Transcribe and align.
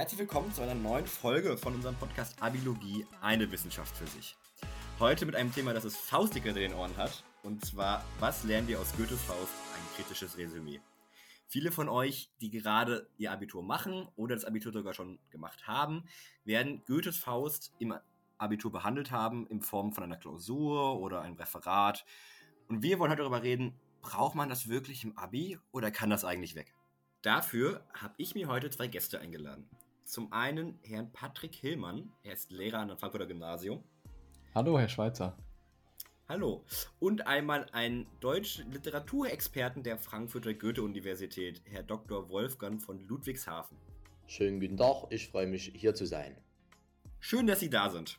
Herzlich 0.00 0.20
willkommen 0.20 0.50
zu 0.50 0.62
einer 0.62 0.74
neuen 0.74 1.06
Folge 1.06 1.58
von 1.58 1.74
unserem 1.74 1.94
Podcast 1.94 2.42
Abilogie, 2.42 3.06
eine 3.20 3.52
Wissenschaft 3.52 3.94
für 3.94 4.06
sich. 4.06 4.34
Heute 4.98 5.26
mit 5.26 5.36
einem 5.36 5.52
Thema, 5.52 5.74
das 5.74 5.84
es 5.84 5.94
faustig 5.94 6.46
in 6.46 6.54
den 6.54 6.72
Ohren 6.72 6.96
hat. 6.96 7.22
Und 7.42 7.62
zwar, 7.66 8.02
was 8.18 8.42
lernen 8.44 8.66
wir 8.66 8.80
aus 8.80 8.96
Goethes 8.96 9.20
Faust? 9.20 9.52
Ein 9.74 9.96
kritisches 9.96 10.38
Resümee. 10.38 10.80
Viele 11.48 11.70
von 11.70 11.90
euch, 11.90 12.30
die 12.40 12.48
gerade 12.48 13.10
ihr 13.18 13.30
Abitur 13.30 13.62
machen 13.62 14.08
oder 14.16 14.34
das 14.34 14.46
Abitur 14.46 14.72
sogar 14.72 14.94
schon 14.94 15.18
gemacht 15.28 15.66
haben, 15.66 16.04
werden 16.44 16.82
Goethes 16.86 17.18
Faust 17.18 17.74
im 17.78 17.94
Abitur 18.38 18.72
behandelt 18.72 19.10
haben 19.10 19.46
in 19.48 19.60
Form 19.60 19.92
von 19.92 20.02
einer 20.02 20.16
Klausur 20.16 20.98
oder 20.98 21.20
einem 21.20 21.36
Referat. 21.36 22.06
Und 22.68 22.82
wir 22.82 22.98
wollen 22.98 23.10
heute 23.10 23.20
darüber 23.20 23.42
reden, 23.42 23.78
braucht 24.00 24.34
man 24.34 24.48
das 24.48 24.66
wirklich 24.66 25.04
im 25.04 25.18
Abi 25.18 25.58
oder 25.72 25.90
kann 25.90 26.08
das 26.08 26.24
eigentlich 26.24 26.54
weg? 26.54 26.72
Dafür 27.20 27.84
habe 27.92 28.14
ich 28.16 28.34
mir 28.34 28.48
heute 28.48 28.70
zwei 28.70 28.86
Gäste 28.86 29.20
eingeladen. 29.20 29.68
Zum 30.04 30.32
einen 30.32 30.78
Herrn 30.82 31.12
Patrick 31.12 31.54
Hillmann, 31.54 32.12
er 32.22 32.32
ist 32.32 32.50
Lehrer 32.50 32.78
an 32.78 32.88
der 32.88 32.96
Frankfurter 32.96 33.26
Gymnasium. 33.26 33.84
Hallo, 34.54 34.78
Herr 34.78 34.88
Schweizer. 34.88 35.36
Hallo. 36.28 36.64
Und 36.98 37.26
einmal 37.26 37.66
einen 37.72 38.06
deutschen 38.20 38.70
Literaturexperten 38.72 39.82
der 39.82 39.98
Frankfurter 39.98 40.54
Goethe-Universität, 40.54 41.62
Herr 41.64 41.82
Dr. 41.82 42.28
Wolfgang 42.28 42.80
von 42.80 43.00
Ludwigshafen. 43.00 43.76
Schönen 44.26 44.60
guten 44.60 44.76
Tag, 44.76 45.06
ich 45.10 45.28
freue 45.28 45.46
mich 45.46 45.72
hier 45.74 45.94
zu 45.94 46.06
sein. 46.06 46.36
Schön, 47.18 47.46
dass 47.46 47.60
Sie 47.60 47.70
da 47.70 47.90
sind. 47.90 48.18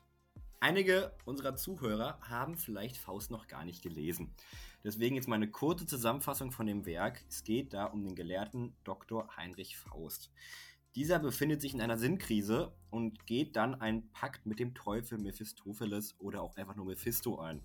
Einige 0.60 1.12
unserer 1.26 1.56
Zuhörer 1.56 2.20
haben 2.22 2.56
vielleicht 2.56 2.98
Faust 2.98 3.32
noch 3.32 3.48
gar 3.48 3.66
nicht 3.66 3.82
gelesen. 3.82 4.32
Deswegen 4.84 5.16
jetzt 5.16 5.28
mal 5.28 5.36
eine 5.36 5.50
kurze 5.50 5.86
Zusammenfassung 5.86 6.52
von 6.52 6.66
dem 6.66 6.86
Werk. 6.86 7.24
Es 7.30 7.44
geht 7.44 7.74
da 7.74 7.86
um 7.86 8.04
den 8.04 8.16
Gelehrten 8.16 8.76
Dr. 8.84 9.36
Heinrich 9.38 9.78
Faust. 9.78 10.32
Dieser 10.96 11.20
befindet 11.20 11.62
sich 11.62 11.74
in 11.74 11.82
einer 11.82 11.98
Sinnkrise 11.98 12.76
und 12.90 13.26
geht 13.26 13.56
dann 13.56 13.80
einen 13.80 14.12
Pakt 14.12 14.46
mit 14.46 14.60
dem 14.60 14.74
Teufel 14.74 15.18
Mephistopheles 15.18 16.20
oder 16.20 16.42
auch 16.42 16.58
einfach 16.58 16.76
nur 16.76 16.86
Mephisto 16.86 17.40
ein. 17.40 17.62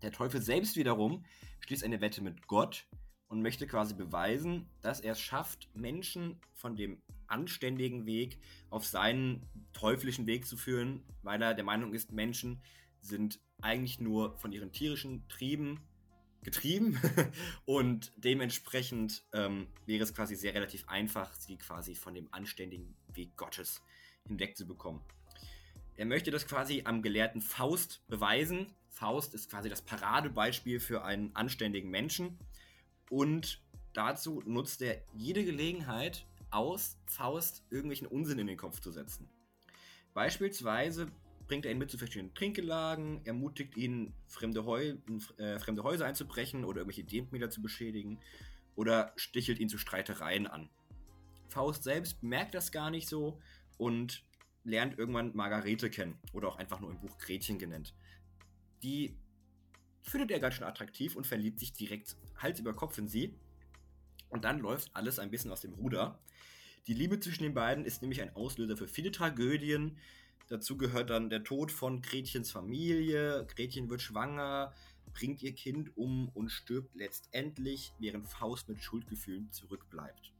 Der 0.00 0.12
Teufel 0.12 0.40
selbst 0.40 0.76
wiederum 0.76 1.24
schließt 1.60 1.82
eine 1.82 2.00
Wette 2.00 2.22
mit 2.22 2.46
Gott 2.46 2.86
und 3.26 3.42
möchte 3.42 3.66
quasi 3.66 3.94
beweisen, 3.94 4.68
dass 4.80 5.00
er 5.00 5.12
es 5.12 5.20
schafft, 5.20 5.68
Menschen 5.74 6.40
von 6.52 6.76
dem 6.76 7.02
anständigen 7.26 8.06
Weg 8.06 8.38
auf 8.70 8.86
seinen 8.86 9.42
teuflischen 9.72 10.26
Weg 10.28 10.46
zu 10.46 10.56
führen, 10.56 11.02
weil 11.22 11.42
er 11.42 11.54
der 11.54 11.64
Meinung 11.64 11.94
ist, 11.94 12.12
Menschen 12.12 12.62
sind 13.00 13.40
eigentlich 13.60 13.98
nur 13.98 14.36
von 14.38 14.52
ihren 14.52 14.70
tierischen 14.70 15.26
Trieben 15.28 15.80
getrieben 16.44 17.00
und 17.64 18.12
dementsprechend 18.16 19.24
ähm, 19.32 19.66
wäre 19.86 20.04
es 20.04 20.14
quasi 20.14 20.36
sehr 20.36 20.54
relativ 20.54 20.88
einfach, 20.88 21.34
sie 21.34 21.56
quasi 21.56 21.94
von 21.94 22.14
dem 22.14 22.28
anständigen 22.32 22.94
Weg 23.14 23.36
Gottes 23.36 23.82
hinwegzubekommen. 24.26 25.02
Er 25.96 26.06
möchte 26.06 26.30
das 26.30 26.46
quasi 26.46 26.82
am 26.84 27.02
gelehrten 27.02 27.40
Faust 27.40 28.02
beweisen. 28.08 28.66
Faust 28.90 29.34
ist 29.34 29.50
quasi 29.50 29.68
das 29.68 29.82
Paradebeispiel 29.82 30.80
für 30.80 31.04
einen 31.04 31.34
anständigen 31.34 31.90
Menschen. 31.90 32.38
Und 33.10 33.62
dazu 33.92 34.42
nutzt 34.44 34.82
er 34.82 35.02
jede 35.14 35.44
Gelegenheit 35.44 36.26
aus, 36.50 36.96
Faust 37.06 37.64
irgendwelchen 37.70 38.06
Unsinn 38.06 38.38
in 38.38 38.46
den 38.46 38.56
Kopf 38.56 38.80
zu 38.80 38.90
setzen. 38.90 39.28
Beispielsweise 40.14 41.10
bringt 41.46 41.66
er 41.66 41.72
ihn 41.72 41.78
mit 41.78 41.90
zu 41.90 41.98
verschiedenen 41.98 42.34
Trinkgelagen, 42.34 43.24
ermutigt 43.24 43.76
ihn, 43.76 44.12
fremde, 44.26 44.64
Heu 44.64 44.94
äh, 45.36 45.58
fremde 45.58 45.82
Häuser 45.82 46.06
einzubrechen 46.06 46.64
oder 46.64 46.80
irgendwelche 46.80 47.04
Denkmäler 47.04 47.50
zu 47.50 47.62
beschädigen 47.62 48.18
oder 48.76 49.12
stichelt 49.16 49.58
ihn 49.58 49.68
zu 49.68 49.78
Streitereien 49.78 50.46
an. 50.46 50.68
Faust 51.48 51.84
selbst 51.84 52.22
merkt 52.22 52.54
das 52.54 52.72
gar 52.72 52.90
nicht 52.90 53.08
so 53.08 53.40
und 53.76 54.24
lernt 54.64 54.98
irgendwann 54.98 55.34
Margarete 55.34 55.90
kennen 55.90 56.18
oder 56.32 56.48
auch 56.48 56.56
einfach 56.56 56.80
nur 56.80 56.90
im 56.90 56.98
Buch 56.98 57.18
Gretchen 57.18 57.58
genannt. 57.58 57.94
Die 58.82 59.16
findet 60.02 60.30
er 60.30 60.40
ganz 60.40 60.54
schön 60.54 60.64
attraktiv 60.64 61.16
und 61.16 61.26
verliebt 61.26 61.60
sich 61.60 61.72
direkt 61.72 62.16
Hals 62.36 62.60
über 62.60 62.74
Kopf 62.74 62.98
in 62.98 63.08
sie. 63.08 63.34
Und 64.28 64.44
dann 64.44 64.58
läuft 64.58 64.90
alles 64.94 65.18
ein 65.18 65.30
bisschen 65.30 65.50
aus 65.50 65.60
dem 65.60 65.74
Ruder. 65.74 66.18
Die 66.86 66.94
Liebe 66.94 67.20
zwischen 67.20 67.44
den 67.44 67.54
beiden 67.54 67.84
ist 67.84 68.02
nämlich 68.02 68.20
ein 68.20 68.34
Auslöser 68.34 68.76
für 68.76 68.88
viele 68.88 69.12
Tragödien. 69.12 69.96
Dazu 70.48 70.76
gehört 70.76 71.10
dann 71.10 71.30
der 71.30 71.42
Tod 71.42 71.72
von 71.72 72.02
Gretchens 72.02 72.50
Familie. 72.50 73.46
Gretchen 73.46 73.88
wird 73.88 74.02
schwanger, 74.02 74.74
bringt 75.12 75.42
ihr 75.42 75.54
Kind 75.54 75.96
um 75.96 76.28
und 76.28 76.50
stirbt 76.50 76.94
letztendlich, 76.94 77.92
während 77.98 78.26
Faust 78.26 78.68
mit 78.68 78.82
Schuldgefühlen 78.82 79.50
zurückbleibt. 79.52 80.32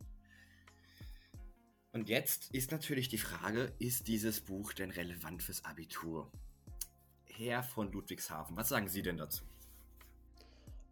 Und 1.93 2.09
jetzt 2.09 2.53
ist 2.53 2.72
natürlich 2.72 3.09
die 3.09 3.19
Frage, 3.19 3.72
ist 3.78 4.09
dieses 4.09 4.41
Buch 4.41 4.72
denn 4.72 4.91
relevant 4.91 5.43
fürs 5.43 5.64
Abitur? 5.64 6.31
Herr 7.25 7.62
von 7.62 7.91
Ludwigshafen, 7.93 8.56
was 8.56 8.69
sagen 8.69 8.88
Sie 8.88 9.03
denn 9.03 9.16
dazu? 9.16 9.44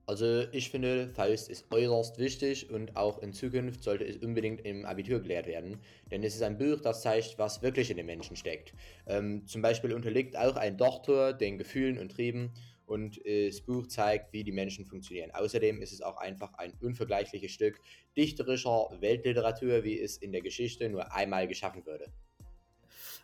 Also 0.07 0.47
ich 0.51 0.71
finde, 0.71 1.09
Faust 1.15 1.49
ist 1.49 1.73
äußerst 1.73 2.19
wichtig 2.19 2.71
und 2.71 2.97
auch 2.97 3.23
in 3.23 3.33
Zukunft 3.33 3.85
sollte 3.85 4.05
es 4.05 4.17
unbedingt 4.17 4.65
im 4.67 4.85
Abitur 4.85 5.21
gelehrt 5.21 5.47
werden, 5.47 5.79
denn 6.11 6.25
es 6.25 6.35
ist 6.35 6.43
ein 6.43 6.59
Buch, 6.59 6.81
das 6.81 7.03
zeigt, 7.03 7.39
was 7.39 7.63
wirklich 7.63 7.91
in 7.91 7.97
den 7.97 8.07
Menschen 8.07 8.35
steckt. 8.35 8.75
Ähm, 9.07 9.47
zum 9.47 9.63
Beispiel 9.63 9.93
unterliegt 9.93 10.37
auch 10.37 10.57
ein 10.57 10.77
Doktor 10.77 11.33
den 11.33 11.57
Gefühlen 11.57 11.99
und 11.99 12.11
Trieben 12.11 12.53
und 12.85 13.21
das 13.25 13.61
Buch 13.61 13.87
zeigt, 13.87 14.33
wie 14.33 14.45
die 14.45 14.53
Menschen 14.53 14.85
funktionieren. 14.85 15.31
Außerdem 15.31 15.81
ist 15.81 15.93
es 15.93 16.03
auch 16.03 16.17
einfach 16.19 16.53
ein 16.55 16.75
unvergleichliches 16.81 17.53
Stück 17.53 17.81
dichterischer 18.17 18.89
Weltliteratur, 19.01 19.85
wie 19.85 19.99
es 19.99 20.17
in 20.19 20.33
der 20.33 20.43
Geschichte 20.43 20.89
nur 20.91 21.15
einmal 21.15 21.47
geschaffen 21.49 21.87
wurde. 21.87 22.13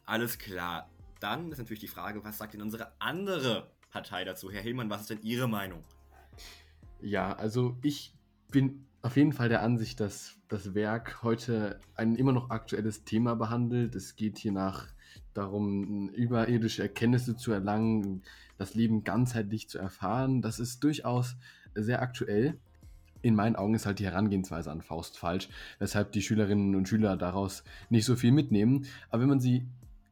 Alles 0.07 0.39
klar. 0.39 0.89
Dann 1.21 1.51
ist 1.51 1.59
natürlich 1.59 1.81
die 1.81 1.89
Frage, 1.89 2.23
was 2.25 2.39
sagt 2.39 2.55
denn 2.55 2.63
unsere 2.63 2.93
andere 3.01 3.71
Partei 3.91 4.25
dazu? 4.25 4.51
Herr 4.51 4.63
Hillmann, 4.63 4.89
was 4.89 5.03
ist 5.03 5.11
denn 5.11 5.23
Ihre 5.23 5.49
Meinung? 5.49 5.85
Ja, 7.01 7.33
also 7.33 7.77
ich 7.83 8.15
bin 8.51 8.85
auf 9.03 9.17
jeden 9.17 9.33
Fall 9.33 9.49
der 9.49 9.63
Ansicht, 9.63 10.01
dass 10.01 10.37
das 10.49 10.75
Werk 10.75 11.23
heute 11.23 11.79
ein 11.95 12.17
immer 12.17 12.33
noch 12.33 12.51
aktuelles 12.51 13.05
Thema 13.05 13.37
behandelt. 13.37 13.95
Es 13.95 14.17
geht 14.17 14.39
hier 14.39 14.53
nach 14.53 14.89
darum, 15.35 16.09
überirdische 16.11 16.83
Erkenntnisse 16.83 17.37
zu 17.37 17.53
erlangen, 17.53 18.23
das 18.57 18.75
Leben 18.75 19.05
ganzheitlich 19.05 19.69
zu 19.69 19.79
erfahren. 19.79 20.43
Das 20.43 20.59
ist 20.59 20.83
durchaus 20.83 21.37
sehr 21.75 22.03
aktuell. 22.03 22.59
In 23.23 23.35
meinen 23.35 23.57
Augen 23.57 23.75
ist 23.75 23.87
halt 23.87 24.01
die 24.01 24.07
Herangehensweise 24.07 24.71
an 24.71 24.83
Faust 24.83 25.19
falsch, 25.19 25.49
weshalb 25.79 26.13
die 26.13 26.23
Schülerinnen 26.23 26.75
und 26.75 26.89
Schüler 26.89 27.17
daraus 27.17 27.63
nicht 27.91 28.05
so 28.05 28.17
viel 28.17 28.33
mitnehmen. 28.33 28.87
Aber 29.11 29.23
wenn 29.23 29.29
man 29.29 29.41
sie 29.41 29.67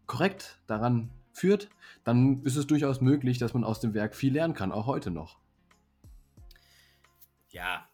korrekt 0.06 0.58
daran 0.66 1.10
führt, 1.32 1.68
dann 2.04 2.42
ist 2.42 2.56
es 2.56 2.66
durchaus 2.66 3.00
möglich, 3.00 3.38
dass 3.38 3.54
man 3.54 3.64
aus 3.64 3.80
dem 3.80 3.94
Werk 3.94 4.14
viel 4.14 4.32
lernen 4.32 4.54
kann, 4.54 4.72
auch 4.72 4.86
heute 4.86 5.10
noch. 5.10 5.38
Ja, 7.56 7.89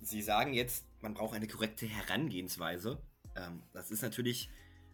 Sie 0.00 0.22
sagen 0.22 0.52
jetzt, 0.52 0.86
man 1.00 1.14
braucht 1.14 1.34
eine 1.34 1.48
korrekte 1.48 1.84
Herangehensweise. 1.84 3.02
Ähm, 3.36 3.60
das 3.72 3.90
ist 3.90 4.02
natürlich 4.02 4.50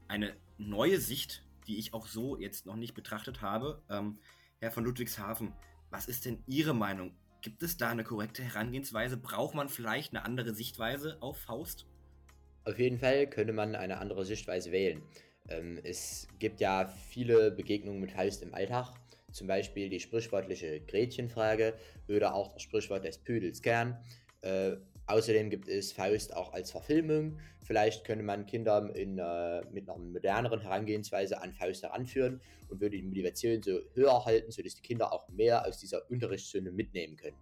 eine 0.08 0.34
neue 0.56 0.98
Sicht, 1.00 1.44
die 1.66 1.76
ich 1.76 1.92
auch 1.92 2.06
so 2.06 2.38
jetzt 2.38 2.64
noch 2.64 2.76
nicht 2.76 2.94
betrachtet 2.94 3.42
habe. 3.42 3.82
Ähm, 3.90 4.18
Herr 4.58 4.70
von 4.70 4.84
Ludwigshafen, 4.84 5.52
was 5.90 6.06
ist 6.06 6.24
denn 6.24 6.42
Ihre 6.46 6.74
Meinung? 6.74 7.14
Gibt 7.42 7.62
es 7.62 7.76
da 7.76 7.90
eine 7.90 8.04
korrekte 8.04 8.42
Herangehensweise? 8.42 9.18
Braucht 9.18 9.54
man 9.54 9.68
vielleicht 9.68 10.14
eine 10.14 10.24
andere 10.24 10.54
Sichtweise 10.54 11.18
auf 11.20 11.36
Faust? 11.36 11.84
Auf 12.64 12.78
jeden 12.78 12.98
Fall 12.98 13.28
könnte 13.28 13.52
man 13.52 13.74
eine 13.74 13.98
andere 13.98 14.24
Sichtweise 14.24 14.72
wählen. 14.72 15.02
Ähm, 15.50 15.78
es 15.84 16.26
gibt 16.38 16.60
ja 16.60 16.86
viele 17.10 17.50
Begegnungen 17.50 18.00
mit 18.00 18.12
Faust 18.12 18.42
im 18.42 18.54
Alltag, 18.54 18.94
zum 19.36 19.46
Beispiel 19.46 19.90
die 19.90 20.00
sprichwörtliche 20.00 20.80
Gretchenfrage 20.80 21.74
oder 22.08 22.34
auch 22.34 22.54
das 22.54 22.62
Sprichwort 22.62 23.04
des 23.04 23.18
Pudels 23.18 23.60
Kern. 23.60 23.98
Äh, 24.40 24.76
außerdem 25.06 25.50
gibt 25.50 25.68
es 25.68 25.92
Faust 25.92 26.34
auch 26.34 26.54
als 26.54 26.70
Verfilmung. 26.70 27.38
Vielleicht 27.62 28.04
könnte 28.04 28.24
man 28.24 28.46
Kinder 28.46 28.94
in, 28.94 29.18
äh, 29.18 29.62
mit 29.70 29.88
einer 29.88 29.98
moderneren 29.98 30.60
Herangehensweise 30.60 31.42
an 31.42 31.52
Faust 31.52 31.82
heranführen 31.82 32.40
und 32.68 32.80
würde 32.80 32.96
die 32.96 33.02
Motivation 33.02 33.62
so 33.62 33.80
höher 33.92 34.24
halten, 34.24 34.50
sodass 34.50 34.74
die 34.74 34.82
Kinder 34.82 35.12
auch 35.12 35.28
mehr 35.28 35.66
aus 35.66 35.78
dieser 35.78 36.10
Unterrichtsstunde 36.10 36.72
mitnehmen 36.72 37.16
können. 37.16 37.36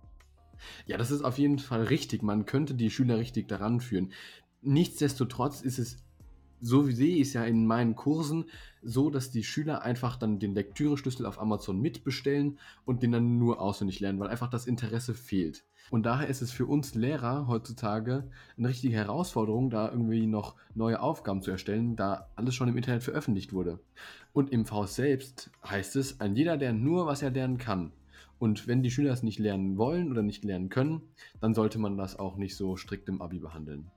Ja, 0.87 0.97
das 0.97 1.13
ist 1.13 1.23
auf 1.23 1.39
jeden 1.39 1.61
Fall 1.61 1.85
richtig. 1.85 2.23
Man 2.23 2.45
könnte 2.45 2.75
die 2.75 2.91
Schüler 2.91 3.19
richtig 3.19 3.47
daran 3.49 3.81
führen. 3.81 4.13
Nichtsdestotrotz 4.63 5.61
ist 5.61 5.79
es 5.79 6.04
so 6.65 6.89
wie 6.89 6.93
sehe 6.93 7.17
ich 7.17 7.29
es 7.29 7.33
ja 7.35 7.45
in 7.45 7.67
meinen 7.67 7.95
Kursen, 7.95 8.47
so 8.83 9.11
dass 9.11 9.31
die 9.31 9.45
Schüler 9.45 9.83
einfach 9.83 10.17
dann 10.17 10.39
den 10.39 10.55
Lektüreschlüssel 10.55 11.27
auf 11.27 11.41
Amazon 11.41 11.79
mitbestellen 11.79 12.59
und 12.87 13.03
den 13.03 13.13
dann 13.13 13.39
nur 13.39 13.61
auswendig 13.61 14.01
lernen, 14.01 14.19
weil 14.19 14.29
einfach 14.29 14.49
das 14.49 14.67
Interesse 14.67 15.15
fehlt. 15.15 15.65
Und 15.91 16.07
daher 16.07 16.29
ist 16.29 16.41
es 16.41 16.51
für 16.51 16.65
uns 16.65 16.95
Lehrer 16.95 17.47
heutzutage 17.47 18.25
eine 18.57 18.69
richtige 18.69 18.97
Herausforderung, 18.97 19.69
da 19.69 19.91
irgendwie 19.91 20.27
noch 20.27 20.55
neue 20.75 21.01
Aufgaben 21.01 21.43
zu 21.43 21.51
erstellen, 21.51 21.97
da 21.97 22.31
alles 22.35 22.55
schon 22.55 22.69
im 22.69 22.77
Internet 22.79 23.03
veröffentlicht 23.03 23.53
wurde. 23.53 23.81
Und 24.33 24.51
im 24.51 24.65
Faust 24.65 24.95
selbst 24.95 25.51
heißt 25.69 25.97
es, 25.97 26.21
ein 26.21 26.35
jeder, 26.35 26.57
der 26.57 26.73
nur, 26.73 27.07
was 27.07 27.21
er 27.21 27.31
lernen 27.31 27.59
kann. 27.59 27.93
Und 28.39 28.67
wenn 28.67 28.83
die 28.83 28.91
Schüler 28.91 29.13
es 29.13 29.23
nicht 29.23 29.39
lernen 29.39 29.77
wollen 29.77 30.11
oder 30.11 30.23
nicht 30.23 30.45
lernen 30.45 30.71
können, 30.71 31.03
dann 31.41 31.55
sollte 31.55 31.79
man 31.79 31.99
das 31.99 32.19
auch 32.19 32.37
nicht 32.37 32.57
so 32.57 32.77
strikt 32.77 33.09
im 33.11 33.21
Abi 33.21 33.39
behandeln. 33.39 33.91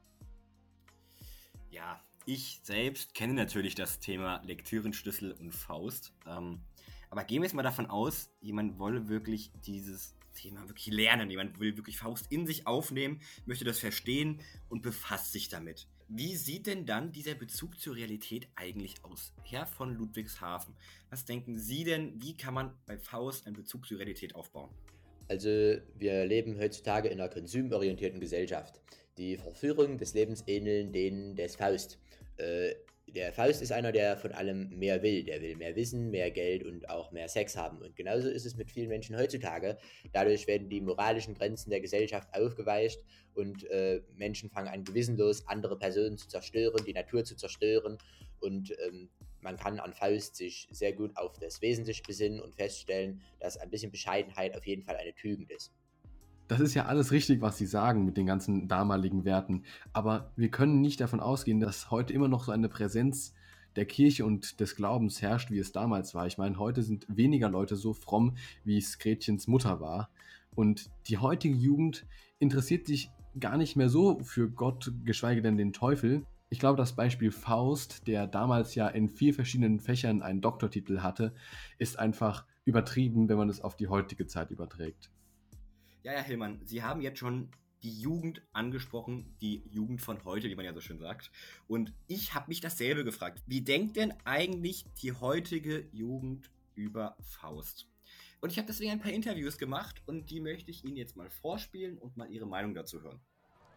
Ich 2.29 2.59
selbst 2.62 3.13
kenne 3.13 3.31
natürlich 3.31 3.74
das 3.74 4.00
Thema 4.00 4.44
Lektürenschlüssel 4.45 5.31
und 5.31 5.53
Faust. 5.53 6.12
Ähm, 6.27 6.59
aber 7.09 7.24
gehen 7.24 7.41
wir 7.41 7.45
jetzt 7.45 7.53
mal 7.53 7.63
davon 7.63 7.85
aus, 7.85 8.29
jemand 8.41 8.79
wolle 8.79 9.07
wirklich 9.07 9.50
dieses 9.65 10.13
Thema 10.33 10.68
wirklich 10.68 10.88
lernen. 10.88 11.29
Jemand 11.29 11.62
will 11.62 11.77
wirklich 11.77 11.97
Faust 11.97 12.29
in 12.29 12.45
sich 12.45 12.68
aufnehmen, 12.68 13.21
möchte 13.45 13.63
das 13.63 13.79
verstehen 13.79 14.41
und 14.68 14.81
befasst 14.81 15.31
sich 15.31 15.47
damit. 15.47 15.88
Wie 16.09 16.35
sieht 16.35 16.68
denn 16.68 16.85
dann 16.85 17.13
dieser 17.13 17.33
Bezug 17.33 17.79
zur 17.79 17.95
Realität 17.95 18.50
eigentlich 18.57 19.06
aus? 19.06 19.31
Herr 19.44 19.65
von 19.65 19.95
Ludwigshafen, 19.95 20.75
was 21.09 21.24
denken 21.24 21.57
Sie 21.57 21.85
denn, 21.85 22.21
wie 22.21 22.35
kann 22.35 22.53
man 22.53 22.74
bei 22.85 22.97
Faust 22.97 23.47
einen 23.47 23.56
Bezug 23.56 23.88
zur 23.88 24.00
Realität 24.00 24.35
aufbauen? 24.35 24.71
Also 25.29 25.47
wir 25.47 26.25
leben 26.25 26.59
heutzutage 26.59 27.07
in 27.07 27.21
einer 27.21 27.29
konsumorientierten 27.29 28.19
Gesellschaft. 28.19 28.81
Die 29.18 29.38
Verführung 29.38 29.97
des 29.97 30.13
Lebens 30.13 30.44
ähneln 30.45 30.91
denen 30.91 31.38
des 31.38 31.56
Faust. 31.56 31.97
Äh, 32.38 32.75
der 33.07 33.31
Faust 33.31 33.62
ist 33.62 33.72
einer, 33.72 33.94
der 33.94 34.18
von 34.18 34.34
allem 34.34 34.69
mehr 34.69 35.01
will. 35.01 35.24
Der 35.24 35.42
will 35.42 35.56
mehr 35.56 35.75
Wissen, 35.75 36.12
mehr 36.12 36.30
Geld 36.30 36.63
und 36.63 36.89
auch 36.89 37.12
mehr 37.12 37.30
Sex 37.30 37.56
haben. 37.56 37.81
Und 37.81 37.95
genauso 37.95 38.30
ist 38.30 38.45
es 38.45 38.57
mit 38.57 38.69
vielen 38.69 38.89
Menschen 38.89 39.18
heutzutage. 39.18 39.78
Dadurch 40.12 40.45
werden 40.45 40.69
die 40.69 40.81
moralischen 40.81 41.34
Grenzen 41.34 41.69
der 41.69 41.80
Gesellschaft 41.80 42.28
aufgeweicht 42.34 43.01
und 43.34 43.63
äh, 43.69 44.01
Menschen 44.16 44.50
fangen 44.50 44.68
an, 44.68 44.84
gewissenlos 44.84 45.48
andere 45.48 45.78
Personen 45.78 46.18
zu 46.18 46.28
zerstören, 46.28 46.84
die 46.86 46.94
Natur 46.94 47.24
zu 47.24 47.36
zerstören. 47.38 47.98
Und 48.39 48.75
ähm, 48.86 49.10
man 49.39 49.56
kann 49.56 49.80
an 49.80 49.94
Faust 49.94 50.36
sich 50.36 50.68
sehr 50.72 50.92
gut 50.92 51.16
auf 51.16 51.39
das 51.39 51.62
Wesentliche 51.62 52.04
besinnen 52.06 52.42
und 52.42 52.56
feststellen, 52.56 53.22
dass 53.39 53.57
ein 53.57 53.69
bisschen 53.69 53.92
Bescheidenheit 53.92 54.56
auf 54.56 54.66
jeden 54.66 54.84
Fall 54.84 54.98
eine 54.98 55.16
Tugend 55.16 55.50
ist. 55.50 55.72
Das 56.48 56.62
ist 56.62 56.74
ja 56.76 56.86
alles 56.86 57.12
richtig, 57.12 57.42
was 57.42 57.58
Sie 57.58 57.66
sagen 57.66 58.06
mit 58.06 58.16
den 58.16 58.26
ganzen 58.26 58.68
damaligen 58.68 59.26
Werten. 59.26 59.64
Aber 59.92 60.32
wir 60.38 60.50
können 60.50 60.80
nicht 60.80 61.02
davon 61.02 61.20
ausgehen, 61.20 61.60
dass 61.60 61.92
heute 61.92 62.14
immer 62.14 62.30
noch 62.30 62.46
so 62.46 62.52
eine 62.52 62.70
Präsenz 62.70 63.34
der 63.76 63.86
Kirche 63.86 64.26
und 64.26 64.60
des 64.60 64.76
Glaubens 64.76 65.22
herrscht, 65.22 65.52
wie 65.52 65.60
es 65.60 65.72
damals 65.72 66.16
war. 66.16 66.26
Ich 66.26 66.38
meine, 66.38 66.58
heute 66.58 66.84
sind 66.84 67.06
weniger 67.10 67.50
Leute 67.50 67.76
so 67.76 67.94
fromm, 67.94 68.36
wie 68.64 68.78
es 68.78 68.98
Gretchens 68.98 69.48
Mutter 69.48 69.82
war. 69.82 70.10
Und 70.56 70.90
die 71.08 71.18
heutige 71.18 71.56
Jugend 71.56 72.06
interessiert 72.40 72.88
sich 72.88 73.12
gar 73.40 73.58
nicht 73.58 73.76
mehr 73.76 73.90
so 73.90 74.20
für 74.24 74.50
Gott, 74.50 74.92
geschweige 75.04 75.42
denn 75.42 75.58
den 75.58 75.74
Teufel. 75.74 76.26
Ich 76.50 76.60
glaube, 76.60 76.78
das 76.78 76.94
Beispiel 76.94 77.32
Faust, 77.32 78.08
der 78.08 78.26
damals 78.26 78.74
ja 78.74 78.88
in 78.88 79.10
vier 79.10 79.34
verschiedenen 79.34 79.80
Fächern 79.80 80.22
einen 80.22 80.42
Doktortitel 80.42 81.02
hatte, 81.02 81.34
ist 81.78 82.00
einfach 82.00 82.46
übertrieben, 82.64 83.28
wenn 83.28 83.38
man 83.38 83.50
es 83.50 83.62
auf 83.62 83.76
die 83.76 83.90
heutige 83.90 84.28
Zeit 84.28 84.50
überträgt. 84.50 85.12
Ja, 86.07 86.13
ja, 86.13 86.21
Hillmann, 86.21 86.62
Sie 86.63 86.83
haben 86.83 87.01
jetzt 87.01 87.19
schon 87.19 87.50
die 87.83 88.00
Jugend 88.00 88.42
angesprochen, 88.54 89.36
die 89.42 89.62
Jugend 89.69 90.01
von 90.01 90.24
heute, 90.24 90.48
wie 90.48 90.56
man 90.56 90.63
ja 90.63 90.74
so 90.74 90.80
schön 90.80 91.00
sagt. 91.00 91.31
Und 91.68 91.92
ich 92.07 92.33
habe 92.33 92.48
mich 92.48 92.62
dasselbe 92.62 93.04
gefragt. 93.04 93.44
Wie 93.45 93.59
denkt 93.59 93.98
denn 93.98 94.13
eigentlich 94.24 94.86
die 95.01 95.12
heutige 95.12 95.86
Jugend 95.92 96.50
über 96.75 97.18
Faust? 97.19 97.89
Und 98.39 98.54
ich 98.54 98.57
habe 98.57 98.68
deswegen 98.68 98.92
ein 98.92 99.01
paar 99.01 99.12
Interviews 99.12 99.57
gemacht 99.57 100.01
und 100.06 100.30
die 100.30 100.39
möchte 100.39 100.71
ich 100.71 100.86
Ihnen 100.86 100.95
jetzt 100.95 101.18
mal 101.18 101.30
vorspielen 101.30 101.98
und 101.98 102.15
mal 102.15 102.31
Ihre 102.31 102.48
Meinung 102.48 102.74
dazu 102.74 103.01
hören. 103.01 103.19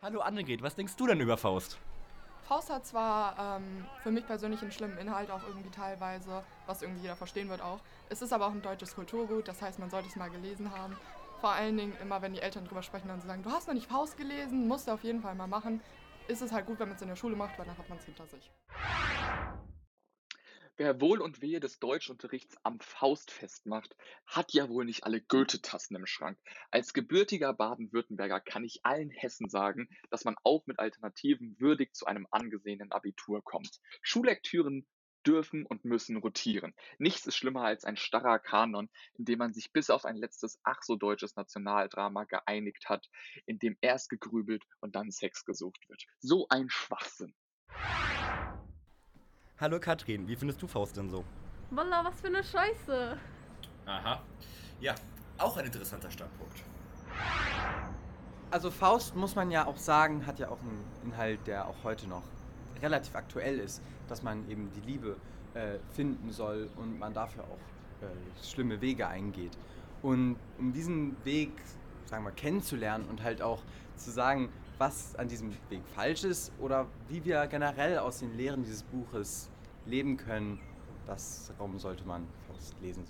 Hallo 0.01 0.21
Annegret, 0.21 0.63
was 0.63 0.77
denkst 0.77 0.95
du 0.95 1.09
denn 1.09 1.19
über 1.19 1.37
Faust? 1.37 1.81
Faust 2.43 2.71
hat 2.71 2.87
zwar 2.87 3.59
ähm, 3.59 3.85
für 4.05 4.13
mich 4.13 4.25
persönlich 4.25 4.63
einen 4.63 4.71
schlimmen 4.71 4.99
Inhalt 4.99 5.33
auch 5.33 5.43
irgendwie 5.49 5.71
teilweise, 5.71 6.45
was 6.67 6.83
irgendwie 6.83 7.03
jeder 7.03 7.17
verstehen 7.17 7.49
wird 7.49 7.61
auch. 7.61 7.81
Es 8.09 8.23
ist 8.23 8.33
aber 8.33 8.47
auch 8.47 8.53
ein 8.53 8.63
deutsches 8.63 8.95
Kulturgut, 8.95 9.49
das 9.49 9.61
heißt, 9.61 9.81
man 9.81 9.91
sollte 9.91 10.07
es 10.07 10.15
mal 10.15 10.31
gelesen 10.31 10.71
haben. 10.71 10.97
Vor 11.41 11.53
allen 11.53 11.79
Dingen 11.79 11.97
immer, 12.03 12.21
wenn 12.21 12.35
die 12.35 12.43
Eltern 12.43 12.67
drüber 12.67 12.83
sprechen, 12.83 13.09
dann 13.09 13.21
sagen, 13.23 13.43
du 13.43 13.51
hast 13.51 13.67
noch 13.67 13.75
nicht 13.75 13.87
Faust 13.87 14.19
gelesen, 14.19 14.69
musst 14.69 14.89
du 14.89 14.93
auf 14.93 15.03
jeden 15.03 15.23
Fall 15.23 15.35
mal 15.35 15.47
machen. 15.47 15.81
Ist 16.29 16.43
es 16.43 16.53
halt 16.53 16.67
gut, 16.67 16.79
wenn 16.79 16.89
man 16.89 16.97
es 16.97 17.03
in 17.03 17.09
der 17.09 17.17
Schule 17.17 17.35
macht, 17.35 17.59
weil 17.59 17.65
dann 17.65 17.79
hat 17.79 17.89
man 17.89 17.97
es 17.97 18.05
hinter 18.05 18.27
sich. 18.27 18.51
Wer 20.77 21.01
Wohl 21.01 21.21
und 21.21 21.41
Wehe 21.41 21.61
des 21.61 21.79
Deutschunterrichts 21.79 22.57
am 22.63 22.79
Faust 22.81 23.31
festmacht, 23.31 23.97
hat 24.27 24.53
ja 24.53 24.69
wohl 24.69 24.85
nicht 24.85 25.05
alle 25.05 25.21
Goethe-Tassen 25.21 25.97
im 25.97 26.07
Schrank. 26.07 26.39
Als 26.71 26.93
gebürtiger 26.93 27.55
Baden-Württemberger 27.55 28.41
kann 28.41 28.65
ich 28.65 28.81
allen 28.85 29.11
Hessen 29.11 29.49
sagen, 29.49 29.89
dass 30.11 30.25
man 30.25 30.37
auch 30.43 30.67
mit 30.67 30.79
Alternativen 30.79 31.59
würdig 31.59 31.95
zu 31.95 32.05
einem 32.05 32.27
angesehenen 32.31 32.93
Abitur 32.93 33.43
kommt. 33.43 33.81
Schullektüren 34.03 34.87
dürfen 35.27 35.67
und 35.67 35.85
müssen 35.85 36.17
rotieren. 36.17 36.75
Nichts 36.99 37.27
ist 37.27 37.37
schlimmer 37.37 37.63
als 37.63 37.85
ein 37.85 37.97
starrer 37.97 38.39
Kanon, 38.39 38.89
in 39.15 39.25
dem 39.25 39.39
man 39.39 39.53
sich 39.53 39.73
bis 39.73 39.91
auf 39.91 40.05
ein 40.05 40.17
letztes 40.17 40.61
ach 40.65 40.83
so 40.83 40.97
deutsches 40.97 41.37
Nationaldrama 41.37 42.25
geeinigt 42.25 42.89
hat, 42.89 43.09
in 43.47 43.59
dem 43.59 43.77
erst 43.81 44.11
gegrübelt 44.11 44.65
und 44.81 44.97
dann 44.97 45.11
Sex 45.11 45.45
gesucht 45.45 45.89
wird. 45.89 46.05
So 46.21 46.47
ein 46.49 46.69
Schwachsinn. 46.71 47.35
Hallo 49.59 49.79
Katrin, 49.79 50.27
wie 50.27 50.37
findest 50.37 50.63
du 50.63 50.67
Faust 50.67 50.97
denn 50.97 51.11
so? 51.11 51.25
Wallah, 51.71 52.05
was 52.05 52.21
für 52.21 52.29
eine 52.29 52.43
Scheiße. 52.43 53.19
Aha. 53.87 54.23
Ja, 54.81 54.95
auch 55.39 55.57
ein 55.57 55.67
interessanter 55.67 56.11
Standpunkt. 56.11 56.65
Also 58.51 58.71
Faust, 58.71 59.15
muss 59.15 59.37
man 59.37 59.51
ja 59.51 59.67
auch 59.67 59.77
sagen, 59.77 60.27
hat 60.27 60.39
ja 60.39 60.49
auch 60.49 60.61
einen 60.61 60.85
Inhalt, 61.05 61.47
der 61.47 61.69
auch 61.69 61.85
heute 61.85 62.09
noch 62.09 62.25
relativ 62.83 63.15
aktuell 63.15 63.59
ist 63.59 63.83
dass 64.11 64.23
man 64.23 64.49
eben 64.51 64.71
die 64.73 64.81
Liebe 64.81 65.17
äh, 65.55 65.79
finden 65.93 66.33
soll 66.33 66.69
und 66.77 66.99
man 66.99 67.15
dafür 67.15 67.45
auch 67.45 68.05
äh, 68.05 68.45
schlimme 68.45 68.81
Wege 68.81 69.07
eingeht. 69.07 69.57
Und 70.03 70.37
um 70.59 70.73
diesen 70.73 71.17
Weg, 71.25 71.53
sagen 72.07 72.25
wir, 72.25 72.33
kennenzulernen 72.33 73.07
und 73.09 73.23
halt 73.23 73.41
auch 73.41 73.63
zu 73.97 74.11
sagen, 74.11 74.49
was 74.79 75.15
an 75.17 75.29
diesem 75.29 75.53
Weg 75.69 75.83
falsch 75.95 76.25
ist 76.25 76.53
oder 76.59 76.87
wie 77.09 77.25
wir 77.25 77.47
generell 77.47 77.99
aus 77.99 78.19
den 78.19 78.37
Lehren 78.37 78.65
dieses 78.65 78.83
Buches 78.83 79.51
leben 79.87 80.17
können, 80.17 80.59
das 81.07 81.53
darum 81.57 81.79
sollte 81.79 82.05
man 82.05 82.27
Faust 82.47 82.75
lesen. 82.81 83.05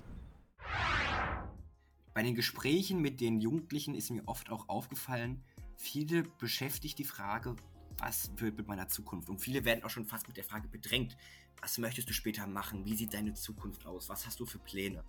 Bei 2.12 2.22
den 2.22 2.34
Gesprächen 2.34 3.00
mit 3.00 3.20
den 3.20 3.40
Jugendlichen 3.40 3.94
ist 3.94 4.10
mir 4.10 4.22
oft 4.26 4.50
auch 4.50 4.68
aufgefallen, 4.68 5.42
viele 5.76 6.24
beschäftigt 6.38 6.98
die 6.98 7.04
Frage, 7.04 7.54
was 8.00 8.30
wird 8.36 8.56
mit 8.56 8.66
meiner 8.66 8.88
Zukunft? 8.88 9.28
Und 9.28 9.40
viele 9.40 9.64
werden 9.64 9.84
auch 9.84 9.90
schon 9.90 10.06
fast 10.06 10.26
mit 10.26 10.36
der 10.36 10.44
Frage 10.44 10.68
bedrängt, 10.68 11.16
was 11.60 11.78
möchtest 11.78 12.08
du 12.08 12.12
später 12.12 12.46
machen? 12.46 12.84
Wie 12.84 12.96
sieht 12.96 13.14
deine 13.14 13.34
Zukunft 13.34 13.86
aus? 13.86 14.08
Was 14.08 14.26
hast 14.26 14.40
du 14.40 14.46
für 14.46 14.58
Pläne? 14.58 15.04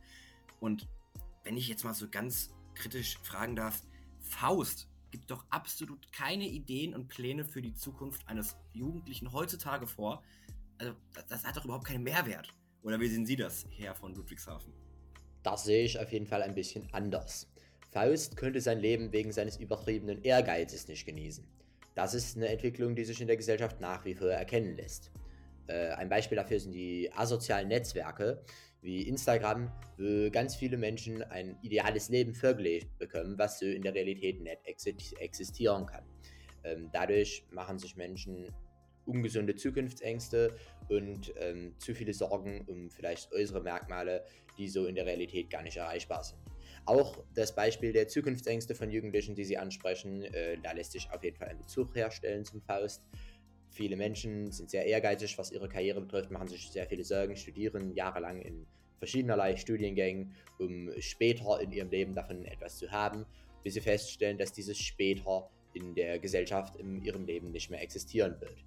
Und 0.60 0.88
wenn 1.44 1.58
ich 1.58 1.68
jetzt 1.68 1.84
mal 1.84 1.94
so 1.94 2.08
ganz 2.10 2.52
kritisch 2.76 3.18
fragen 3.24 3.56
darf, 3.56 3.82
Faust 4.20 4.88
gibt 5.12 5.32
doch 5.32 5.46
absolut 5.50 6.12
keine 6.12 6.48
Ideen 6.48 6.94
und 6.94 7.08
Pläne 7.08 7.46
für 7.46 7.62
die 7.62 7.74
Zukunft 7.74 8.28
eines 8.28 8.56
Jugendlichen 8.74 9.32
heutzutage 9.32 9.88
vor. 9.88 10.24
Also 10.78 10.94
das, 11.14 11.26
das 11.28 11.44
hat 11.44 11.58
doch 11.58 11.66
überhaupt 11.66 11.86
keinen 11.86 12.04
Mehrwert. 12.04 12.54
Oder 12.84 13.00
wie 13.00 13.08
sehen 13.08 13.26
Sie 13.26 13.36
das, 13.36 13.66
Herr 13.70 13.96
von 13.96 14.16
Ludwigshafen? 14.16 14.74
Das 15.44 15.64
sehe 15.64 15.84
ich 15.84 16.00
auf 16.00 16.12
jeden 16.12 16.28
Fall 16.28 16.44
ein 16.44 16.56
bisschen 16.56 16.92
anders. 16.94 17.48
Faust 17.92 18.38
könnte 18.38 18.62
sein 18.62 18.80
Leben 18.80 19.12
wegen 19.12 19.32
seines 19.32 19.58
übertriebenen 19.58 20.24
Ehrgeizes 20.24 20.88
nicht 20.88 21.06
genießen. 21.06 21.46
Das 21.96 22.14
ist 22.14 22.38
eine 22.38 22.48
Entwicklung, 22.48 22.96
die 22.96 23.04
sich 23.04 23.22
in 23.22 23.28
der 23.28 23.38
Gesellschaft 23.38 23.82
nach 23.82 24.06
wie 24.06 24.16
vor 24.16 24.30
erkennen 24.30 24.76
lässt. 24.76 25.12
Äh, 25.68 25.90
ein 25.92 26.10
Beispiel 26.10 26.38
dafür 26.38 26.60
sind 26.60 26.74
die 26.74 27.12
asozialen 27.14 27.68
Netzwerke 27.68 28.44
wie 28.82 29.08
Instagram, 29.08 29.72
wo 29.98 30.30
ganz 30.32 30.56
viele 30.56 30.78
Menschen 30.78 31.22
ein 31.24 31.58
ideales 31.62 32.10
Leben 32.10 32.34
vorgelegt 32.34 32.98
bekommen, 32.98 33.38
was 33.38 33.60
so 33.60 33.66
in 33.66 33.84
der 33.84 33.94
Realität 33.94 34.42
nicht 34.42 35.20
existieren 35.20 35.86
kann. 35.86 36.04
Ähm, 36.64 36.90
dadurch 36.92 37.46
machen 37.52 37.78
sich 37.78 37.96
Menschen 37.96 38.52
ungesunde 39.06 39.56
Zukunftsängste 39.56 40.56
und 40.90 41.34
ähm, 41.38 41.76
zu 41.78 41.94
viele 41.94 42.14
Sorgen 42.14 42.66
um 42.68 42.90
vielleicht 42.90 43.32
äußere 43.32 43.62
Merkmale, 43.62 44.24
die 44.58 44.68
so 44.68 44.86
in 44.86 44.96
der 44.96 45.06
Realität 45.06 45.50
gar 45.50 45.64
nicht 45.64 45.78
erreichbar 45.78 46.24
sind. 46.24 46.40
Auch 46.86 47.24
das 47.36 47.56
Beispiel 47.56 47.94
der 47.94 48.08
Zukunftsängste 48.08 48.76
von 48.76 48.90
Jugendlichen, 48.90 49.36
die 49.36 49.46
Sie 49.46 49.58
ansprechen, 49.58 50.24
äh, 50.24 50.58
da 50.62 50.72
lässt 50.72 50.92
sich 50.94 51.10
auf 51.12 51.24
jeden 51.24 51.38
Fall 51.38 51.50
ein 51.50 51.58
Bezug 51.58 51.96
herstellen 51.96 52.44
zum 52.44 52.62
Faust. 52.62 53.04
Viele 53.70 53.96
Menschen 53.96 54.52
sind 54.52 54.70
sehr 54.70 54.86
ehrgeizig, 54.86 55.38
was 55.38 55.52
ihre 55.52 55.70
Karriere 55.70 56.02
betrifft, 56.02 56.32
machen 56.32 56.48
sich 56.48 56.70
sehr 56.72 56.88
viele 56.88 57.04
Sorgen, 57.04 57.36
studieren 57.36 57.94
jahrelang 57.96 58.42
in 58.42 58.66
verschiedenerlei 59.00 59.56
Studiengängen, 59.56 60.36
um 60.60 60.92
später 61.00 61.60
in 61.62 61.72
ihrem 61.72 61.90
Leben 61.90 62.14
davon 62.14 62.46
etwas 62.46 62.78
zu 62.78 62.92
haben, 62.92 63.26
bis 63.64 63.76
sie 63.76 63.82
feststellen, 63.82 64.38
dass 64.38 64.52
dieses 64.52 64.78
später 64.78 65.50
in 65.74 65.96
der 65.96 66.20
Gesellschaft 66.20 66.76
in 66.76 67.02
ihrem 67.04 67.26
Leben 67.26 67.52
nicht 67.52 67.70
mehr 67.70 67.82
existieren 67.82 68.40
wird. 68.42 68.64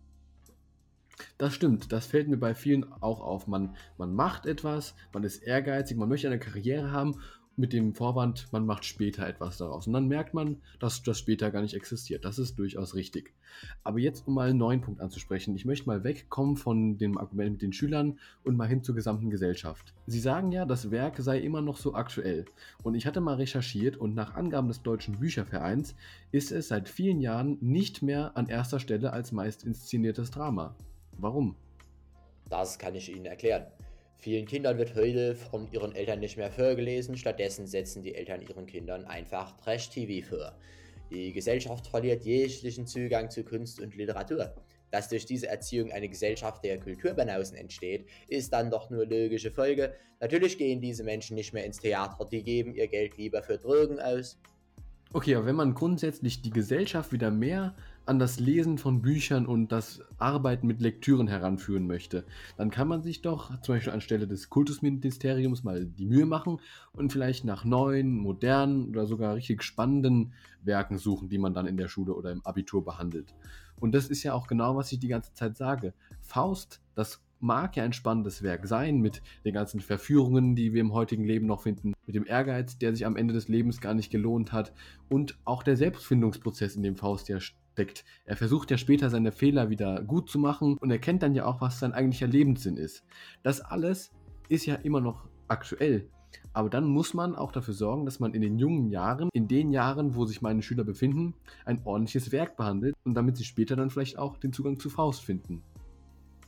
Das 1.38 1.54
stimmt, 1.54 1.92
das 1.92 2.06
fällt 2.06 2.28
mir 2.28 2.36
bei 2.36 2.54
vielen 2.54 2.84
auch 2.84 3.20
auf. 3.20 3.46
Man, 3.46 3.76
man 3.98 4.14
macht 4.14 4.46
etwas, 4.46 4.94
man 5.12 5.22
ist 5.22 5.42
ehrgeizig, 5.42 5.96
man 5.96 6.08
möchte 6.08 6.26
eine 6.26 6.38
Karriere 6.38 6.90
haben 6.90 7.20
mit 7.56 7.72
dem 7.72 7.94
Vorwand, 7.94 8.48
man 8.52 8.66
macht 8.66 8.84
später 8.84 9.26
etwas 9.26 9.58
daraus. 9.58 9.86
Und 9.86 9.92
dann 9.92 10.08
merkt 10.08 10.34
man, 10.34 10.60
dass 10.80 11.02
das 11.02 11.18
später 11.18 11.50
gar 11.50 11.62
nicht 11.62 11.74
existiert. 11.74 12.24
Das 12.24 12.38
ist 12.38 12.58
durchaus 12.58 12.94
richtig. 12.94 13.32
Aber 13.82 13.98
jetzt, 13.98 14.26
um 14.26 14.34
mal 14.34 14.48
einen 14.50 14.58
neuen 14.58 14.80
Punkt 14.80 15.00
anzusprechen, 15.00 15.54
ich 15.54 15.64
möchte 15.64 15.86
mal 15.86 16.04
wegkommen 16.04 16.56
von 16.56 16.98
dem 16.98 17.18
Argument 17.18 17.52
mit 17.52 17.62
den 17.62 17.72
Schülern 17.72 18.18
und 18.42 18.56
mal 18.56 18.68
hin 18.68 18.82
zur 18.82 18.94
gesamten 18.94 19.30
Gesellschaft. 19.30 19.94
Sie 20.06 20.20
sagen 20.20 20.52
ja, 20.52 20.64
das 20.64 20.90
Werk 20.90 21.18
sei 21.18 21.38
immer 21.38 21.60
noch 21.60 21.76
so 21.76 21.94
aktuell. 21.94 22.44
Und 22.82 22.94
ich 22.94 23.06
hatte 23.06 23.20
mal 23.20 23.36
recherchiert 23.36 23.96
und 23.96 24.14
nach 24.14 24.34
Angaben 24.34 24.68
des 24.68 24.82
Deutschen 24.82 25.20
Büchervereins 25.20 25.94
ist 26.32 26.50
es 26.52 26.68
seit 26.68 26.88
vielen 26.88 27.20
Jahren 27.20 27.58
nicht 27.60 28.02
mehr 28.02 28.36
an 28.36 28.48
erster 28.48 28.80
Stelle 28.80 29.12
als 29.12 29.32
meist 29.32 29.64
inszeniertes 29.64 30.30
Drama. 30.30 30.74
Warum? 31.18 31.54
Das 32.50 32.78
kann 32.78 32.94
ich 32.94 33.14
Ihnen 33.14 33.26
erklären. 33.26 33.66
Vielen 34.18 34.46
Kindern 34.46 34.78
wird 34.78 34.94
heute 34.94 35.34
von 35.34 35.70
ihren 35.70 35.94
Eltern 35.94 36.20
nicht 36.20 36.36
mehr 36.36 36.50
vorgelesen, 36.50 37.16
stattdessen 37.16 37.66
setzen 37.66 38.02
die 38.02 38.14
Eltern 38.14 38.40
ihren 38.40 38.66
Kindern 38.66 39.04
einfach 39.04 39.56
Trash-TV 39.58 40.26
vor. 40.26 40.52
Die 41.10 41.32
Gesellschaft 41.32 41.86
verliert 41.86 42.24
jeglichen 42.24 42.86
Zugang 42.86 43.30
zu 43.30 43.44
Kunst 43.44 43.80
und 43.80 43.94
Literatur. 43.94 44.54
Dass 44.90 45.08
durch 45.08 45.26
diese 45.26 45.48
Erziehung 45.48 45.90
eine 45.92 46.08
Gesellschaft 46.08 46.64
der 46.64 46.78
Kulturbanausen 46.78 47.56
entsteht, 47.56 48.06
ist 48.28 48.52
dann 48.52 48.70
doch 48.70 48.90
nur 48.90 49.04
logische 49.06 49.50
Folge. 49.50 49.92
Natürlich 50.20 50.56
gehen 50.56 50.80
diese 50.80 51.02
Menschen 51.02 51.34
nicht 51.34 51.52
mehr 51.52 51.64
ins 51.64 51.80
Theater, 51.80 52.24
die 52.24 52.42
geben 52.42 52.74
ihr 52.74 52.86
Geld 52.86 53.16
lieber 53.16 53.42
für 53.42 53.58
Drogen 53.58 53.98
aus. 53.98 54.38
Okay, 55.12 55.34
aber 55.34 55.46
wenn 55.46 55.56
man 55.56 55.74
grundsätzlich 55.74 56.42
die 56.42 56.50
Gesellschaft 56.50 57.12
wieder 57.12 57.30
mehr 57.30 57.74
an 58.06 58.18
das 58.18 58.38
Lesen 58.38 58.78
von 58.78 59.00
Büchern 59.00 59.46
und 59.46 59.72
das 59.72 60.02
Arbeiten 60.18 60.66
mit 60.66 60.80
Lektüren 60.80 61.26
heranführen 61.26 61.86
möchte, 61.86 62.24
dann 62.56 62.70
kann 62.70 62.88
man 62.88 63.02
sich 63.02 63.22
doch 63.22 63.60
zum 63.62 63.74
Beispiel 63.74 63.92
anstelle 63.92 64.26
des 64.26 64.50
Kultusministeriums 64.50 65.64
mal 65.64 65.86
die 65.86 66.06
Mühe 66.06 66.26
machen 66.26 66.60
und 66.92 67.12
vielleicht 67.12 67.44
nach 67.44 67.64
neuen, 67.64 68.16
modernen 68.16 68.88
oder 68.90 69.06
sogar 69.06 69.34
richtig 69.34 69.62
spannenden 69.62 70.32
Werken 70.62 70.98
suchen, 70.98 71.28
die 71.28 71.38
man 71.38 71.54
dann 71.54 71.66
in 71.66 71.76
der 71.76 71.88
Schule 71.88 72.14
oder 72.14 72.30
im 72.30 72.44
Abitur 72.44 72.84
behandelt. 72.84 73.34
Und 73.80 73.94
das 73.94 74.08
ist 74.08 74.22
ja 74.22 74.34
auch 74.34 74.46
genau, 74.46 74.76
was 74.76 74.92
ich 74.92 74.98
die 74.98 75.08
ganze 75.08 75.32
Zeit 75.32 75.56
sage. 75.56 75.94
Faust, 76.20 76.80
das 76.94 77.20
mag 77.40 77.76
ja 77.76 77.84
ein 77.84 77.92
spannendes 77.92 78.42
Werk 78.42 78.66
sein 78.66 79.00
mit 79.00 79.20
den 79.44 79.52
ganzen 79.52 79.80
Verführungen, 79.80 80.54
die 80.54 80.72
wir 80.72 80.80
im 80.80 80.94
heutigen 80.94 81.24
Leben 81.24 81.46
noch 81.46 81.62
finden, 81.62 81.92
mit 82.06 82.16
dem 82.16 82.26
Ehrgeiz, 82.26 82.78
der 82.78 82.92
sich 82.92 83.04
am 83.04 83.16
Ende 83.16 83.34
des 83.34 83.48
Lebens 83.48 83.80
gar 83.80 83.92
nicht 83.92 84.10
gelohnt 84.10 84.52
hat 84.52 84.72
und 85.10 85.36
auch 85.44 85.62
der 85.62 85.76
Selbstfindungsprozess, 85.76 86.76
in 86.76 86.82
dem 86.82 86.96
Faust 86.96 87.28
ja 87.28 87.40
steckt. 87.74 88.04
Er 88.24 88.36
versucht 88.36 88.70
ja 88.70 88.78
später 88.78 89.10
seine 89.10 89.32
Fehler 89.32 89.68
wieder 89.68 90.00
gut 90.02 90.30
zu 90.30 90.38
machen 90.38 90.78
und 90.78 90.90
erkennt 90.90 91.22
dann 91.22 91.34
ja 91.34 91.44
auch, 91.44 91.60
was 91.60 91.80
sein 91.80 91.92
eigentlicher 91.92 92.28
Lebenssinn 92.28 92.76
ist. 92.76 93.04
Das 93.42 93.60
alles 93.60 94.12
ist 94.48 94.64
ja 94.64 94.76
immer 94.76 95.00
noch 95.00 95.28
aktuell. 95.48 96.08
Aber 96.52 96.70
dann 96.70 96.84
muss 96.84 97.14
man 97.14 97.34
auch 97.34 97.50
dafür 97.50 97.74
sorgen, 97.74 98.04
dass 98.04 98.20
man 98.20 98.32
in 98.32 98.42
den 98.42 98.58
jungen 98.58 98.90
Jahren, 98.90 99.28
in 99.32 99.48
den 99.48 99.72
Jahren, 99.72 100.14
wo 100.14 100.24
sich 100.24 100.40
meine 100.40 100.62
Schüler 100.62 100.84
befinden, 100.84 101.34
ein 101.64 101.82
ordentliches 101.84 102.30
Werk 102.32 102.56
behandelt 102.56 102.94
und 103.04 103.14
damit 103.14 103.36
sie 103.36 103.44
später 103.44 103.76
dann 103.76 103.90
vielleicht 103.90 104.18
auch 104.18 104.36
den 104.36 104.52
Zugang 104.52 104.78
zu 104.78 104.88
Faust 104.88 105.24
finden. 105.24 105.62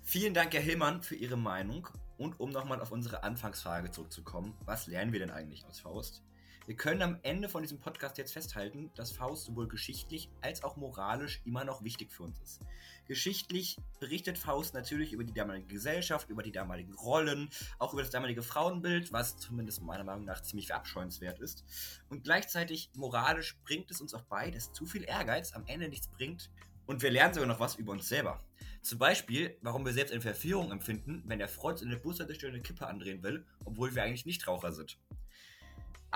Vielen 0.02 0.34
Dank, 0.34 0.54
Herr 0.54 0.60
Hillmann, 0.60 1.02
für 1.02 1.16
Ihre 1.16 1.36
Meinung. 1.36 1.88
Und 2.18 2.38
um 2.38 2.50
nochmal 2.50 2.80
auf 2.80 2.92
unsere 2.92 3.24
Anfangsfrage 3.24 3.90
zurückzukommen, 3.90 4.54
was 4.64 4.86
lernen 4.86 5.12
wir 5.12 5.18
denn 5.18 5.30
eigentlich 5.30 5.66
aus 5.66 5.80
Faust? 5.80 6.22
Wir 6.66 6.74
können 6.74 7.02
am 7.02 7.20
Ende 7.22 7.48
von 7.48 7.62
diesem 7.62 7.78
Podcast 7.78 8.18
jetzt 8.18 8.32
festhalten, 8.32 8.90
dass 8.96 9.12
Faust 9.12 9.44
sowohl 9.44 9.68
geschichtlich 9.68 10.28
als 10.40 10.64
auch 10.64 10.74
moralisch 10.76 11.40
immer 11.44 11.64
noch 11.64 11.84
wichtig 11.84 12.10
für 12.10 12.24
uns 12.24 12.40
ist. 12.40 12.60
Geschichtlich 13.06 13.76
berichtet 14.00 14.36
Faust 14.36 14.74
natürlich 14.74 15.12
über 15.12 15.22
die 15.22 15.32
damalige 15.32 15.68
Gesellschaft, 15.68 16.28
über 16.28 16.42
die 16.42 16.50
damaligen 16.50 16.92
Rollen, 16.94 17.50
auch 17.78 17.92
über 17.92 18.02
das 18.02 18.10
damalige 18.10 18.42
Frauenbild, 18.42 19.12
was 19.12 19.36
zumindest 19.36 19.80
meiner 19.82 20.02
Meinung 20.02 20.24
nach 20.24 20.42
ziemlich 20.42 20.66
verabscheuenswert 20.66 21.38
ist. 21.38 21.64
Und 22.08 22.24
gleichzeitig 22.24 22.90
moralisch 22.96 23.56
bringt 23.64 23.92
es 23.92 24.00
uns 24.00 24.12
auch 24.12 24.22
bei, 24.22 24.50
dass 24.50 24.72
zu 24.72 24.86
viel 24.86 25.04
Ehrgeiz 25.04 25.52
am 25.52 25.64
Ende 25.66 25.88
nichts 25.88 26.08
bringt 26.08 26.50
und 26.86 27.00
wir 27.00 27.12
lernen 27.12 27.34
sogar 27.34 27.48
noch 27.48 27.60
was 27.60 27.76
über 27.76 27.92
uns 27.92 28.08
selber. 28.08 28.42
Zum 28.82 28.98
Beispiel, 28.98 29.56
warum 29.60 29.84
wir 29.84 29.92
selbst 29.92 30.10
eine 30.10 30.20
Verführung 30.20 30.72
empfinden, 30.72 31.22
wenn 31.26 31.38
der 31.38 31.48
Freund 31.48 31.80
in 31.80 31.90
der 31.90 31.96
Bushaltestelle 31.98 32.54
eine 32.54 32.62
Kippe 32.62 32.88
andrehen 32.88 33.22
will, 33.22 33.44
obwohl 33.64 33.94
wir 33.94 34.02
eigentlich 34.02 34.26
nicht 34.26 34.48
Raucher 34.48 34.72
sind. 34.72 34.98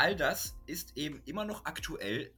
All 0.00 0.16
das 0.16 0.56
ist 0.64 0.96
eben 0.96 1.20
immer 1.26 1.44
noch 1.44 1.66
aktuell, 1.66 2.32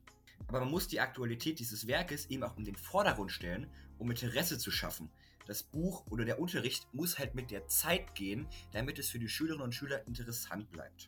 aber 0.49 0.59
man 0.59 0.71
muss 0.73 0.88
die 0.88 0.99
Aktualität 0.99 1.61
dieses 1.61 1.87
Werkes 1.87 2.26
eben 2.26 2.42
auch 2.42 2.59
in 2.59 2.64
den 2.64 2.75
Vordergrund 2.75 3.31
stellen, 3.31 3.71
um 3.99 4.11
Interesse 4.11 4.59
zu 4.59 4.73
schaffen. 4.73 5.12
Das 5.47 5.62
Buch 5.62 6.04
oder 6.11 6.25
der 6.25 6.40
Unterricht 6.40 6.92
muss 6.92 7.21
halt 7.21 7.37
mit 7.37 7.52
der 7.52 7.69
Zeit 7.69 8.16
gehen, 8.16 8.49
damit 8.73 8.99
es 8.99 9.11
für 9.11 9.21
die 9.21 9.28
Schülerinnen 9.28 9.62
und 9.62 9.76
Schüler 9.76 10.04
interessant 10.09 10.73
bleibt. 10.73 11.07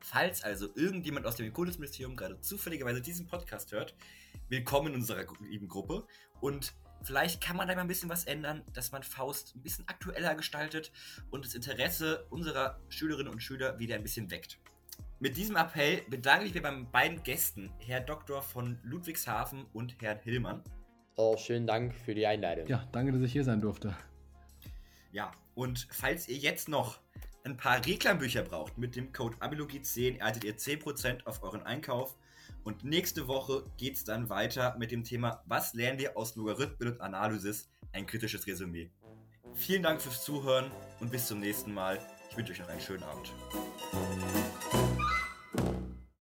Falls 0.00 0.42
also 0.42 0.68
irgendjemand 0.76 1.24
aus 1.24 1.36
dem 1.36 1.50
Kultusministerium 1.50 2.16
gerade 2.16 2.38
zufälligerweise 2.42 3.00
diesen 3.00 3.26
Podcast 3.26 3.72
hört, 3.72 3.94
willkommen 4.50 4.88
in 4.88 4.96
unserer 4.96 5.24
lieben 5.40 5.68
Gruppe 5.68 6.06
und 6.42 6.74
vielleicht 7.02 7.42
kann 7.42 7.56
man 7.56 7.66
da 7.66 7.74
mal 7.74 7.80
ein 7.80 7.88
bisschen 7.88 8.10
was 8.10 8.26
ändern, 8.26 8.62
dass 8.74 8.92
man 8.92 9.02
Faust 9.02 9.56
ein 9.56 9.62
bisschen 9.62 9.88
aktueller 9.88 10.34
gestaltet 10.34 10.92
und 11.30 11.46
das 11.46 11.54
Interesse 11.54 12.26
unserer 12.28 12.78
Schülerinnen 12.90 13.32
und 13.32 13.40
Schüler 13.40 13.78
wieder 13.78 13.94
ein 13.94 14.02
bisschen 14.02 14.30
weckt. 14.30 14.60
Mit 15.18 15.38
diesem 15.38 15.56
Appell 15.56 16.02
bedanke 16.10 16.44
ich 16.44 16.52
mich 16.52 16.62
bei 16.62 16.70
meinen 16.70 16.90
beiden 16.90 17.22
Gästen, 17.22 17.72
Herr 17.78 18.00
Doktor 18.00 18.42
von 18.42 18.78
Ludwigshafen 18.82 19.64
und 19.72 19.96
Herrn 20.02 20.18
Hillmann. 20.18 20.62
Oh, 21.16 21.38
schönen 21.38 21.66
Dank 21.66 21.94
für 21.94 22.14
die 22.14 22.26
Einladung. 22.26 22.66
Ja, 22.66 22.86
danke, 22.92 23.12
dass 23.12 23.22
ich 23.22 23.32
hier 23.32 23.44
sein 23.44 23.62
durfte. 23.62 23.96
Ja, 25.12 25.32
und 25.54 25.88
falls 25.90 26.28
ihr 26.28 26.36
jetzt 26.36 26.68
noch 26.68 27.00
ein 27.44 27.56
paar 27.56 27.86
Reklambücher 27.86 28.42
braucht, 28.42 28.76
mit 28.76 28.94
dem 28.94 29.10
Code 29.14 29.38
Abilogie10 29.38 30.18
erhaltet 30.18 30.44
ihr 30.44 30.58
10% 30.58 31.24
auf 31.24 31.42
euren 31.42 31.62
Einkauf. 31.62 32.14
Und 32.62 32.84
nächste 32.84 33.26
Woche 33.26 33.64
geht 33.78 33.96
es 33.96 34.04
dann 34.04 34.28
weiter 34.28 34.76
mit 34.78 34.90
dem 34.90 35.02
Thema, 35.02 35.42
was 35.46 35.72
lernen 35.72 35.98
wir 35.98 36.18
aus 36.18 36.36
Logarithmen 36.36 36.92
und 36.92 37.00
Analysis? 37.00 37.70
Ein 37.92 38.04
kritisches 38.04 38.46
Resümee. 38.46 38.90
Vielen 39.54 39.82
Dank 39.82 40.02
fürs 40.02 40.22
Zuhören 40.22 40.70
und 41.00 41.10
bis 41.10 41.26
zum 41.26 41.40
nächsten 41.40 41.72
Mal. 41.72 41.98
Ich 42.28 42.36
wünsche 42.36 42.52
euch 42.52 42.58
noch 42.58 42.68
einen 42.68 42.80
schönen 42.82 43.04
Abend. 43.04 43.32